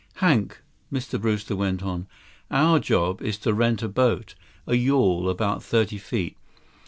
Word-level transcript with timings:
"Hank," 0.15 0.63
Mr. 0.91 1.21
Brewster 1.21 1.55
went 1.55 1.83
on, 1.83 2.07
"our 2.49 2.79
job 2.79 3.21
is 3.21 3.37
to 3.37 3.53
rent 3.53 3.83
a 3.83 3.87
boat. 3.87 4.33
A 4.65 4.73
yawl, 4.73 5.29
about 5.29 5.61
thirty 5.61 5.99
feet. 5.99 6.37